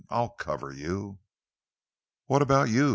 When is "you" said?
0.73-1.19, 2.69-2.89